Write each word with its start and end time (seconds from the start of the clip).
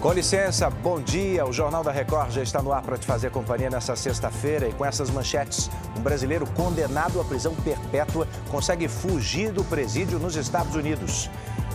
Com 0.00 0.14
licença, 0.14 0.70
bom 0.70 0.98
dia. 0.98 1.44
O 1.44 1.52
Jornal 1.52 1.84
da 1.84 1.92
Record 1.92 2.30
já 2.30 2.42
está 2.42 2.62
no 2.62 2.72
ar 2.72 2.80
para 2.80 2.96
te 2.96 3.04
fazer 3.04 3.30
companhia 3.30 3.68
nessa 3.68 3.94
sexta-feira 3.94 4.66
e 4.66 4.72
com 4.72 4.82
essas 4.82 5.10
manchetes. 5.10 5.70
Um 5.94 6.00
brasileiro 6.00 6.46
condenado 6.52 7.20
à 7.20 7.24
prisão 7.24 7.54
perpétua 7.56 8.26
consegue 8.50 8.88
fugir 8.88 9.52
do 9.52 9.62
presídio 9.62 10.18
nos 10.18 10.36
Estados 10.36 10.74
Unidos. 10.74 11.28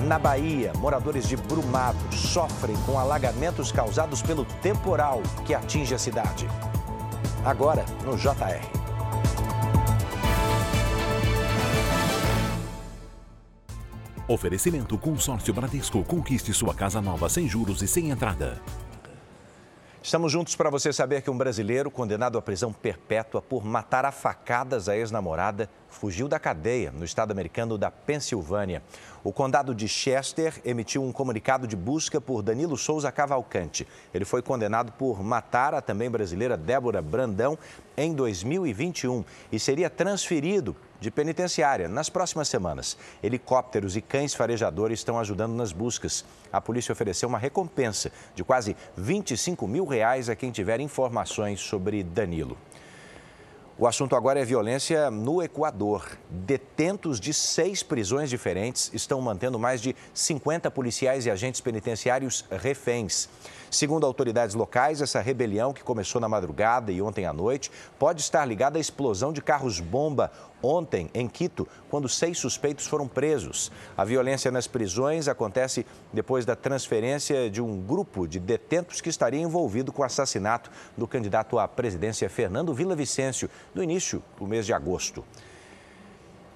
Na 0.00 0.18
Bahia, 0.18 0.72
moradores 0.78 1.28
de 1.28 1.36
Brumado 1.36 1.98
sofrem 2.10 2.76
com 2.86 2.98
alagamentos 2.98 3.70
causados 3.70 4.22
pelo 4.22 4.46
temporal 4.62 5.20
que 5.44 5.54
atinge 5.54 5.94
a 5.94 5.98
cidade. 5.98 6.48
Agora, 7.44 7.84
no 8.02 8.16
JR. 8.16 8.75
Oferecimento 14.28 14.98
Consórcio 14.98 15.54
Bradesco. 15.54 16.02
Conquiste 16.02 16.52
sua 16.52 16.74
casa 16.74 17.00
nova 17.00 17.28
sem 17.28 17.48
juros 17.48 17.80
e 17.80 17.86
sem 17.86 18.10
entrada. 18.10 18.60
Estamos 20.02 20.32
juntos 20.32 20.56
para 20.56 20.68
você 20.68 20.92
saber 20.92 21.22
que 21.22 21.30
um 21.30 21.38
brasileiro 21.38 21.92
condenado 21.92 22.36
à 22.36 22.42
prisão 22.42 22.72
perpétua 22.72 23.40
por 23.40 23.64
matar 23.64 24.04
a 24.04 24.10
facadas 24.10 24.88
a 24.88 24.96
ex-namorada 24.96 25.70
fugiu 25.96 26.28
da 26.28 26.38
cadeia 26.38 26.92
no 26.92 27.04
estado 27.04 27.30
americano 27.30 27.78
da 27.78 27.90
Pensilvânia. 27.90 28.82
O 29.24 29.32
condado 29.32 29.74
de 29.74 29.88
Chester 29.88 30.60
emitiu 30.64 31.02
um 31.02 31.10
comunicado 31.10 31.66
de 31.66 31.74
busca 31.74 32.20
por 32.20 32.42
Danilo 32.42 32.76
Souza 32.76 33.10
Cavalcante. 33.10 33.88
Ele 34.12 34.24
foi 34.24 34.42
condenado 34.42 34.92
por 34.92 35.22
matar 35.22 35.74
a 35.74 35.80
também 35.80 36.10
brasileira 36.10 36.56
Débora 36.56 37.00
Brandão 37.00 37.58
em 37.96 38.14
2021 38.14 39.24
e 39.50 39.58
seria 39.58 39.88
transferido 39.88 40.76
de 41.00 41.10
penitenciária 41.10 41.88
nas 41.88 42.10
próximas 42.10 42.48
semanas. 42.48 42.96
Helicópteros 43.22 43.96
e 43.96 44.02
cães 44.02 44.34
farejadores 44.34 45.00
estão 45.00 45.18
ajudando 45.18 45.54
nas 45.54 45.72
buscas. 45.72 46.24
A 46.52 46.60
polícia 46.60 46.92
ofereceu 46.92 47.28
uma 47.28 47.38
recompensa 47.38 48.12
de 48.34 48.44
quase 48.44 48.76
25 48.96 49.66
mil 49.66 49.86
reais 49.86 50.28
a 50.28 50.36
quem 50.36 50.50
tiver 50.50 50.78
informações 50.78 51.60
sobre 51.60 52.02
Danilo. 52.02 52.56
O 53.78 53.86
assunto 53.86 54.16
agora 54.16 54.40
é 54.40 54.44
violência 54.44 55.10
no 55.10 55.42
Equador. 55.42 56.16
Detentos 56.30 57.20
de 57.20 57.34
seis 57.34 57.82
prisões 57.82 58.30
diferentes 58.30 58.90
estão 58.94 59.20
mantendo 59.20 59.58
mais 59.58 59.82
de 59.82 59.94
50 60.14 60.70
policiais 60.70 61.26
e 61.26 61.30
agentes 61.30 61.60
penitenciários 61.60 62.46
reféns. 62.50 63.28
Segundo 63.70 64.06
autoridades 64.06 64.54
locais, 64.54 65.02
essa 65.02 65.20
rebelião, 65.20 65.74
que 65.74 65.82
começou 65.82 66.18
na 66.20 66.28
madrugada 66.28 66.90
e 66.90 67.02
ontem 67.02 67.26
à 67.26 67.32
noite, 67.34 67.70
pode 67.98 68.22
estar 68.22 68.46
ligada 68.46 68.78
à 68.78 68.80
explosão 68.80 69.30
de 69.30 69.42
carros-bomba 69.42 70.32
ontem 70.62 71.10
em 71.12 71.28
Quito, 71.28 71.68
quando 71.90 72.08
seis 72.08 72.38
suspeitos 72.38 72.86
foram 72.86 73.06
presos. 73.06 73.70
A 73.96 74.04
violência 74.04 74.50
nas 74.50 74.66
prisões 74.66 75.28
acontece 75.28 75.84
depois 76.12 76.44
da 76.44 76.56
transferência 76.56 77.50
de 77.50 77.60
um 77.60 77.80
grupo 77.80 78.26
de 78.26 78.40
detentos 78.40 79.00
que 79.00 79.08
estaria 79.08 79.40
envolvido 79.40 79.92
com 79.92 80.02
o 80.02 80.04
assassinato 80.04 80.70
do 80.96 81.06
candidato 81.06 81.58
à 81.58 81.68
presidência 81.68 82.28
Fernando 82.30 82.74
Vicêncio 82.74 83.50
no 83.74 83.82
início 83.82 84.22
do 84.38 84.46
mês 84.46 84.66
de 84.66 84.72
agosto. 84.72 85.24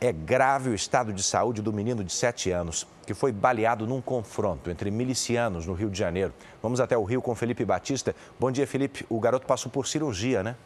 É 0.00 0.12
grave 0.12 0.70
o 0.70 0.74
estado 0.74 1.12
de 1.12 1.22
saúde 1.22 1.60
do 1.60 1.72
menino 1.72 2.02
de 2.02 2.12
7 2.12 2.50
anos, 2.50 2.86
que 3.06 3.12
foi 3.12 3.32
baleado 3.32 3.86
num 3.86 4.00
confronto 4.00 4.70
entre 4.70 4.90
milicianos 4.90 5.66
no 5.66 5.74
Rio 5.74 5.90
de 5.90 5.98
Janeiro. 5.98 6.32
Vamos 6.62 6.80
até 6.80 6.96
o 6.96 7.04
Rio 7.04 7.20
com 7.20 7.34
Felipe 7.34 7.64
Batista. 7.64 8.14
Bom 8.38 8.50
dia, 8.50 8.66
Felipe. 8.66 9.04
O 9.10 9.20
garoto 9.20 9.46
passou 9.46 9.70
por 9.70 9.86
cirurgia, 9.86 10.42
né? 10.42 10.56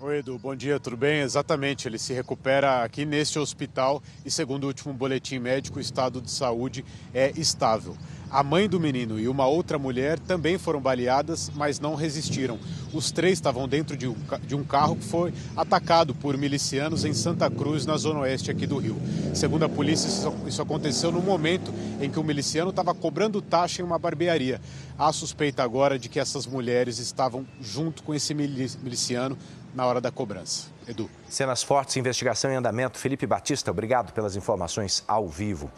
Oi, 0.00 0.18
Edu, 0.18 0.38
bom 0.38 0.54
dia, 0.54 0.78
tudo 0.78 0.96
bem? 0.96 1.22
Exatamente, 1.22 1.88
ele 1.88 1.98
se 1.98 2.12
recupera 2.12 2.84
aqui 2.84 3.04
neste 3.04 3.36
hospital 3.36 4.00
e, 4.24 4.30
segundo 4.30 4.62
o 4.62 4.66
último 4.68 4.94
boletim 4.94 5.40
médico, 5.40 5.78
o 5.78 5.82
estado 5.82 6.20
de 6.20 6.30
saúde 6.30 6.84
é 7.12 7.32
estável. 7.36 7.96
A 8.30 8.44
mãe 8.44 8.68
do 8.68 8.78
menino 8.78 9.18
e 9.18 9.26
uma 9.26 9.46
outra 9.46 9.76
mulher 9.76 10.18
também 10.20 10.56
foram 10.56 10.80
baleadas, 10.80 11.50
mas 11.52 11.80
não 11.80 11.96
resistiram. 11.96 12.60
Os 12.92 13.10
três 13.10 13.34
estavam 13.34 13.66
dentro 13.66 13.96
de 13.96 14.06
um, 14.06 14.14
de 14.46 14.54
um 14.54 14.62
carro 14.62 14.94
que 14.94 15.04
foi 15.04 15.32
atacado 15.56 16.14
por 16.14 16.36
milicianos 16.36 17.04
em 17.04 17.12
Santa 17.12 17.50
Cruz, 17.50 17.84
na 17.84 17.96
zona 17.96 18.20
oeste 18.20 18.50
aqui 18.52 18.66
do 18.66 18.78
Rio. 18.78 18.96
Segundo 19.34 19.64
a 19.64 19.68
polícia, 19.68 20.06
isso, 20.06 20.32
isso 20.46 20.62
aconteceu 20.62 21.10
no 21.10 21.20
momento 21.20 21.72
em 22.00 22.08
que 22.08 22.20
o 22.20 22.24
miliciano 22.24 22.70
estava 22.70 22.94
cobrando 22.94 23.42
taxa 23.42 23.82
em 23.82 23.84
uma 23.84 23.98
barbearia. 23.98 24.60
Há 24.96 25.10
suspeita 25.12 25.62
agora 25.62 25.98
de 25.98 26.08
que 26.08 26.20
essas 26.20 26.46
mulheres 26.46 26.98
estavam 26.98 27.46
junto 27.60 28.02
com 28.02 28.14
esse 28.14 28.34
miliciano 28.34 29.38
na 29.78 29.86
hora 29.86 30.00
da 30.00 30.10
cobrança. 30.10 30.66
Edu. 30.88 31.08
Cenas 31.28 31.62
fortes, 31.62 31.96
investigação 31.96 32.50
em 32.50 32.56
andamento. 32.56 32.98
Felipe 32.98 33.28
Batista, 33.28 33.70
obrigado 33.70 34.12
pelas 34.12 34.34
informações 34.34 35.04
ao 35.06 35.28
vivo. 35.28 35.70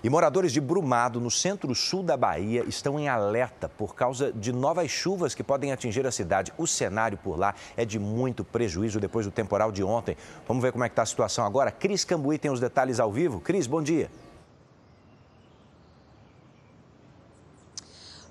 E 0.00 0.08
moradores 0.08 0.52
de 0.52 0.60
Brumado, 0.60 1.20
no 1.20 1.28
centro-sul 1.28 2.04
da 2.04 2.16
Bahia, 2.16 2.64
estão 2.68 3.00
em 3.00 3.08
alerta 3.08 3.68
por 3.68 3.96
causa 3.96 4.30
de 4.32 4.52
novas 4.52 4.92
chuvas 4.92 5.34
que 5.34 5.42
podem 5.42 5.72
atingir 5.72 6.06
a 6.06 6.12
cidade. 6.12 6.52
O 6.56 6.68
cenário 6.68 7.18
por 7.18 7.36
lá 7.36 7.52
é 7.76 7.84
de 7.84 7.98
muito 7.98 8.44
prejuízo 8.44 9.00
depois 9.00 9.26
do 9.26 9.32
temporal 9.32 9.72
de 9.72 9.82
ontem. 9.82 10.16
Vamos 10.46 10.62
ver 10.62 10.70
como 10.70 10.84
é 10.84 10.88
que 10.88 10.92
está 10.92 11.02
a 11.02 11.06
situação 11.06 11.44
agora. 11.44 11.72
Cris 11.72 12.04
Cambuí 12.04 12.38
tem 12.38 12.52
os 12.52 12.60
detalhes 12.60 13.00
ao 13.00 13.10
vivo. 13.10 13.40
Cris, 13.40 13.66
bom 13.66 13.82
dia. 13.82 14.08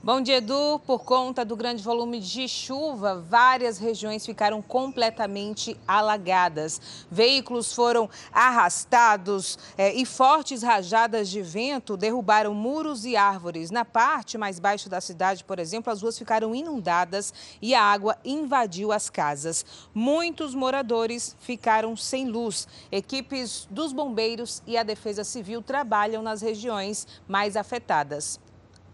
Bom 0.08 0.22
dia, 0.22 0.38
Edu. 0.38 0.80
Por 0.88 1.04
conta 1.04 1.44
do 1.44 1.54
grande 1.54 1.84
volume 1.84 2.22
de 2.22 2.48
chuva, 2.48 3.20
várias 3.30 3.78
regiões 3.78 4.26
ficaram 4.26 4.62
completamente 4.62 5.78
alagadas. 5.86 6.80
Veículos 7.12 7.74
foram 7.74 8.10
arrastados 8.32 9.60
é, 9.78 9.94
e 9.94 10.06
fortes 10.06 10.64
rajadas 10.64 11.28
de 11.28 11.42
vento 11.42 11.98
derrubaram 11.98 12.54
muros 12.54 13.04
e 13.04 13.18
árvores. 13.18 13.70
Na 13.70 13.84
parte 13.84 14.38
mais 14.38 14.60
baixa 14.60 14.90
da 14.90 15.02
cidade, 15.02 15.44
por 15.44 15.60
exemplo, 15.60 15.92
as 15.92 16.02
ruas 16.02 16.18
ficaram 16.18 16.56
inundadas 16.56 17.34
e 17.62 17.76
a 17.76 17.84
água 17.84 18.16
invadiu 18.24 18.94
as 18.94 19.10
casas. 19.10 19.66
Muitos 19.94 20.56
moradores 20.56 21.36
ficaram 21.42 21.98
sem 21.98 22.30
luz. 22.30 22.66
Equipes 22.90 23.68
dos 23.70 23.92
bombeiros 23.92 24.64
e 24.66 24.78
a 24.78 24.84
Defesa 24.84 25.26
Civil 25.26 25.62
trabalham 25.62 26.24
nas 26.24 26.42
regiões 26.42 27.06
mais 27.28 27.58
afetadas. 27.58 28.40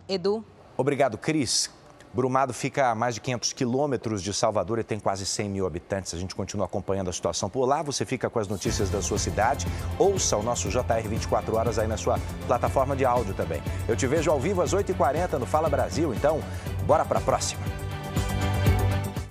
Edu. 0.09 0.43
Obrigado, 0.77 1.17
Cris. 1.17 1.69
Brumado 2.13 2.53
fica 2.53 2.91
a 2.91 2.95
mais 2.95 3.15
de 3.15 3.21
500 3.21 3.53
quilômetros 3.53 4.21
de 4.21 4.31
Salvador 4.31 4.77
e 4.77 4.83
tem 4.83 4.99
quase 4.99 5.25
100 5.25 5.49
mil 5.49 5.65
habitantes. 5.65 6.13
A 6.13 6.17
gente 6.17 6.35
continua 6.35 6.67
acompanhando 6.67 7.09
a 7.09 7.13
situação 7.13 7.49
por 7.49 7.65
lá. 7.65 7.81
Você 7.81 8.05
fica 8.05 8.29
com 8.29 8.37
as 8.37 8.47
notícias 8.47 8.89
da 8.91 9.01
sua 9.01 9.17
cidade. 9.17 9.65
Ouça 9.97 10.37
o 10.37 10.43
nosso 10.43 10.69
JR 10.69 11.07
24 11.09 11.55
horas 11.55 11.79
aí 11.79 11.87
na 11.87 11.97
sua 11.97 12.19
plataforma 12.45 12.95
de 12.95 13.03
áudio 13.03 13.33
também. 13.33 13.63
Eu 13.87 13.95
te 13.95 14.05
vejo 14.05 14.29
ao 14.29 14.39
vivo 14.39 14.61
às 14.61 14.75
8h40 14.75 15.39
no 15.39 15.47
Fala 15.47 15.69
Brasil. 15.69 16.13
Então, 16.13 16.39
bora 16.85 17.03
para 17.03 17.17
a 17.17 17.21
próxima. 17.21 17.82